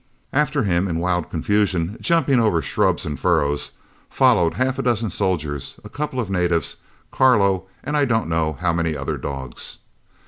After 0.33 0.63
him, 0.63 0.87
in 0.87 0.97
wild 0.97 1.29
confusion, 1.29 1.95
jumping 2.01 2.39
over 2.39 2.59
shrubs 2.63 3.05
and 3.05 3.19
furrows, 3.19 3.73
followed 4.09 4.55
half 4.55 4.79
a 4.79 4.81
dozen 4.81 5.11
soldiers, 5.11 5.79
a 5.83 5.89
couple 5.89 6.19
of 6.19 6.27
natives, 6.27 6.77
Carlo, 7.11 7.67
and 7.83 7.95
I 7.95 8.05
don't 8.05 8.27
know 8.27 8.53
how 8.59 8.73
many 8.73 8.97
other 8.97 9.19
dogs. 9.19 9.77